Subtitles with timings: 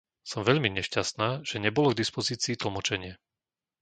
[0.31, 3.13] Som veľmi nešťastná, že nebolo k dispozícii tlmočenie.